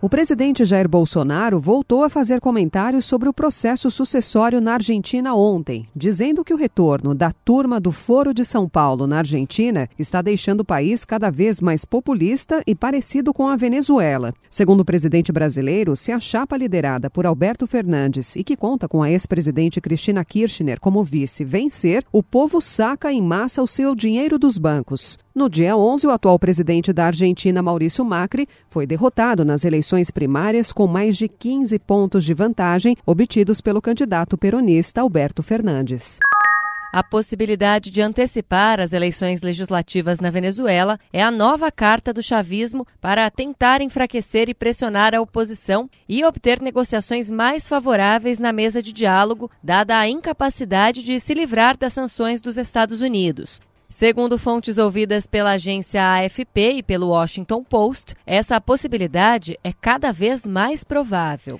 O 0.00 0.08
presidente 0.08 0.64
Jair 0.64 0.88
Bolsonaro 0.88 1.58
voltou 1.58 2.04
a 2.04 2.08
fazer 2.08 2.40
comentários 2.40 3.04
sobre 3.04 3.28
o 3.28 3.32
processo 3.32 3.90
sucessório 3.90 4.60
na 4.60 4.74
Argentina 4.74 5.34
ontem, 5.34 5.88
dizendo 5.94 6.44
que 6.44 6.54
o 6.54 6.56
retorno 6.56 7.16
da 7.16 7.32
turma 7.32 7.80
do 7.80 7.90
Foro 7.90 8.32
de 8.32 8.44
São 8.44 8.68
Paulo 8.68 9.08
na 9.08 9.18
Argentina 9.18 9.88
está 9.98 10.22
deixando 10.22 10.60
o 10.60 10.64
país 10.64 11.04
cada 11.04 11.32
vez 11.32 11.60
mais 11.60 11.84
populista 11.84 12.62
e 12.64 12.76
parecido 12.76 13.34
com 13.34 13.48
a 13.48 13.56
Venezuela. 13.56 14.32
Segundo 14.48 14.82
o 14.82 14.84
presidente 14.84 15.32
brasileiro, 15.32 15.96
se 15.96 16.12
a 16.12 16.20
chapa 16.20 16.56
liderada 16.56 17.10
por 17.10 17.26
Alberto 17.26 17.66
Fernandes 17.66 18.36
e 18.36 18.44
que 18.44 18.56
conta 18.56 18.86
com 18.86 19.02
a 19.02 19.10
ex-presidente 19.10 19.80
Cristina 19.80 20.24
Kirchner 20.24 20.78
como 20.78 21.02
vice 21.02 21.44
vencer, 21.44 22.04
o 22.12 22.22
povo 22.22 22.60
saca 22.60 23.12
em 23.12 23.20
massa 23.20 23.60
o 23.64 23.66
seu 23.66 23.96
dinheiro 23.96 24.38
dos 24.38 24.58
bancos. 24.58 25.18
No 25.38 25.48
dia 25.48 25.76
11, 25.76 26.04
o 26.04 26.10
atual 26.10 26.36
presidente 26.36 26.92
da 26.92 27.06
Argentina, 27.06 27.62
Maurício 27.62 28.04
Macri, 28.04 28.48
foi 28.68 28.88
derrotado 28.88 29.44
nas 29.44 29.64
eleições 29.64 30.10
primárias 30.10 30.72
com 30.72 30.88
mais 30.88 31.16
de 31.16 31.28
15 31.28 31.78
pontos 31.78 32.24
de 32.24 32.34
vantagem 32.34 32.96
obtidos 33.06 33.60
pelo 33.60 33.80
candidato 33.80 34.36
peronista 34.36 35.00
Alberto 35.00 35.40
Fernandes. 35.40 36.18
A 36.92 37.04
possibilidade 37.04 37.88
de 37.92 38.02
antecipar 38.02 38.80
as 38.80 38.92
eleições 38.92 39.40
legislativas 39.40 40.18
na 40.18 40.28
Venezuela 40.28 40.98
é 41.12 41.22
a 41.22 41.30
nova 41.30 41.70
carta 41.70 42.12
do 42.12 42.20
chavismo 42.20 42.84
para 43.00 43.30
tentar 43.30 43.80
enfraquecer 43.80 44.48
e 44.48 44.54
pressionar 44.54 45.14
a 45.14 45.20
oposição 45.20 45.88
e 46.08 46.24
obter 46.24 46.60
negociações 46.60 47.30
mais 47.30 47.68
favoráveis 47.68 48.40
na 48.40 48.52
mesa 48.52 48.82
de 48.82 48.92
diálogo, 48.92 49.48
dada 49.62 49.96
a 50.00 50.08
incapacidade 50.08 51.00
de 51.04 51.20
se 51.20 51.32
livrar 51.32 51.76
das 51.76 51.92
sanções 51.92 52.40
dos 52.40 52.56
Estados 52.56 53.00
Unidos. 53.00 53.60
Segundo 53.90 54.36
fontes 54.36 54.76
ouvidas 54.76 55.26
pela 55.26 55.52
agência 55.52 56.02
AFP 56.02 56.72
e 56.76 56.82
pelo 56.82 57.08
Washington 57.08 57.64
Post, 57.64 58.14
essa 58.26 58.60
possibilidade 58.60 59.58
é 59.64 59.72
cada 59.72 60.12
vez 60.12 60.46
mais 60.46 60.84
provável. 60.84 61.58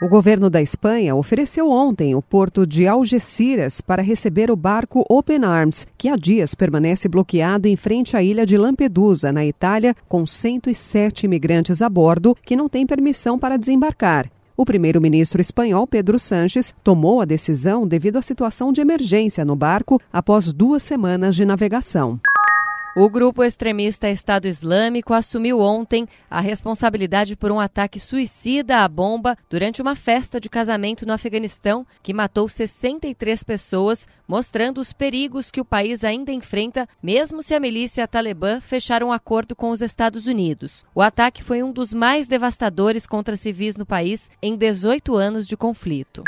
O 0.00 0.08
governo 0.08 0.48
da 0.48 0.62
Espanha 0.62 1.16
ofereceu 1.16 1.68
ontem 1.68 2.14
o 2.14 2.22
porto 2.22 2.64
de 2.64 2.86
Algeciras 2.86 3.80
para 3.80 4.00
receber 4.00 4.48
o 4.48 4.54
barco 4.54 5.04
Open 5.10 5.44
Arms, 5.44 5.88
que 5.98 6.08
há 6.08 6.14
dias 6.14 6.54
permanece 6.54 7.08
bloqueado 7.08 7.66
em 7.66 7.74
frente 7.74 8.16
à 8.16 8.22
ilha 8.22 8.46
de 8.46 8.56
Lampedusa, 8.56 9.32
na 9.32 9.44
Itália, 9.44 9.94
com 10.08 10.24
107 10.24 11.24
imigrantes 11.24 11.82
a 11.82 11.88
bordo 11.88 12.36
que 12.46 12.54
não 12.54 12.68
têm 12.68 12.86
permissão 12.86 13.36
para 13.36 13.58
desembarcar. 13.58 14.30
O 14.60 14.64
primeiro-ministro 14.66 15.40
espanhol 15.40 15.86
Pedro 15.86 16.18
Sanches 16.18 16.74
tomou 16.84 17.22
a 17.22 17.24
decisão 17.24 17.88
devido 17.88 18.18
à 18.18 18.22
situação 18.22 18.74
de 18.74 18.82
emergência 18.82 19.42
no 19.42 19.56
barco 19.56 19.98
após 20.12 20.52
duas 20.52 20.82
semanas 20.82 21.34
de 21.34 21.46
navegação. 21.46 22.20
O 22.96 23.08
grupo 23.08 23.44
extremista 23.44 24.10
Estado 24.10 24.48
Islâmico 24.48 25.14
assumiu 25.14 25.60
ontem 25.60 26.08
a 26.28 26.40
responsabilidade 26.40 27.36
por 27.36 27.52
um 27.52 27.60
ataque 27.60 28.00
suicida 28.00 28.78
à 28.78 28.88
bomba 28.88 29.36
durante 29.48 29.80
uma 29.80 29.94
festa 29.94 30.40
de 30.40 30.48
casamento 30.48 31.06
no 31.06 31.12
Afeganistão 31.12 31.86
que 32.02 32.12
matou 32.12 32.48
63 32.48 33.44
pessoas, 33.44 34.08
mostrando 34.26 34.80
os 34.80 34.92
perigos 34.92 35.52
que 35.52 35.60
o 35.60 35.64
país 35.64 36.02
ainda 36.02 36.32
enfrenta, 36.32 36.88
mesmo 37.00 37.44
se 37.44 37.54
a 37.54 37.60
milícia 37.60 38.08
talibã 38.08 38.60
fechar 38.60 39.04
um 39.04 39.12
acordo 39.12 39.54
com 39.54 39.70
os 39.70 39.80
Estados 39.80 40.26
Unidos. 40.26 40.84
O 40.92 41.00
ataque 41.00 41.44
foi 41.44 41.62
um 41.62 41.70
dos 41.70 41.94
mais 41.94 42.26
devastadores 42.26 43.06
contra 43.06 43.36
civis 43.36 43.76
no 43.76 43.86
país 43.86 44.32
em 44.42 44.56
18 44.56 45.14
anos 45.14 45.46
de 45.46 45.56
conflito. 45.56 46.24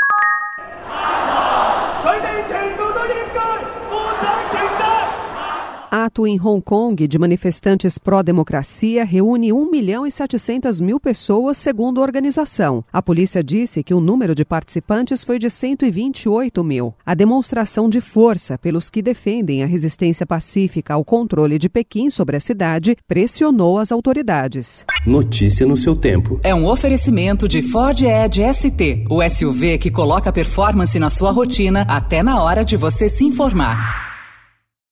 Ato 5.93 6.25
em 6.25 6.41
Hong 6.41 6.59
Kong 6.59 7.07
de 7.07 7.19
manifestantes 7.19 7.99
pró-democracia 7.99 9.05
reúne 9.05 9.53
1 9.53 9.69
milhão 9.69 10.07
e 10.07 10.11
700 10.11 10.81
mil 10.81 10.99
pessoas, 10.99 11.55
segundo 11.55 11.99
a 11.99 12.03
organização. 12.03 12.83
A 12.91 12.99
polícia 12.99 13.43
disse 13.43 13.83
que 13.83 13.93
o 13.93 14.01
número 14.01 14.33
de 14.33 14.43
participantes 14.43 15.23
foi 15.23 15.37
de 15.37 15.51
128 15.51 16.63
mil. 16.63 16.95
A 17.05 17.13
demonstração 17.13 17.87
de 17.87 18.01
força 18.01 18.57
pelos 18.57 18.89
que 18.89 19.03
defendem 19.03 19.61
a 19.61 19.67
resistência 19.67 20.25
pacífica 20.25 20.95
ao 20.95 21.05
controle 21.05 21.59
de 21.59 21.69
Pequim 21.69 22.09
sobre 22.09 22.37
a 22.37 22.39
cidade 22.39 22.97
pressionou 23.07 23.77
as 23.77 23.91
autoridades. 23.91 24.83
Notícia 25.05 25.67
no 25.67 25.77
seu 25.77 25.95
tempo. 25.95 26.39
É 26.43 26.55
um 26.55 26.65
oferecimento 26.65 27.47
de 27.47 27.61
Ford 27.61 28.01
Edge 28.01 28.41
ST, 28.51 29.05
o 29.11 29.21
SUV 29.29 29.77
que 29.77 29.91
coloca 29.91 30.33
performance 30.33 30.97
na 30.97 31.11
sua 31.11 31.31
rotina 31.31 31.85
até 31.87 32.23
na 32.23 32.41
hora 32.41 32.65
de 32.65 32.75
você 32.75 33.07
se 33.07 33.23
informar. 33.23 34.02